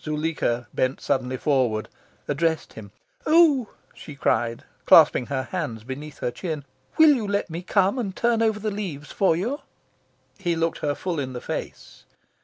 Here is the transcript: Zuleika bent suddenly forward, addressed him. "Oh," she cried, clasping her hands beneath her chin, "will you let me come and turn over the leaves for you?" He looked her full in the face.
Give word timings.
Zuleika 0.00 0.68
bent 0.72 1.00
suddenly 1.00 1.36
forward, 1.36 1.88
addressed 2.28 2.74
him. 2.74 2.92
"Oh," 3.26 3.70
she 3.92 4.14
cried, 4.14 4.62
clasping 4.86 5.26
her 5.26 5.48
hands 5.50 5.82
beneath 5.82 6.18
her 6.18 6.30
chin, 6.30 6.64
"will 6.96 7.10
you 7.12 7.26
let 7.26 7.50
me 7.50 7.60
come 7.60 7.98
and 7.98 8.14
turn 8.14 8.40
over 8.40 8.60
the 8.60 8.70
leaves 8.70 9.10
for 9.10 9.34
you?" 9.34 9.62
He 10.38 10.54
looked 10.54 10.78
her 10.78 10.94
full 10.94 11.18
in 11.18 11.32
the 11.32 11.40
face. 11.40 12.04